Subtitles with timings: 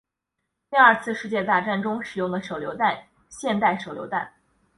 [0.71, 4.33] 第二次世界大战中使用的手榴弹现代手榴弹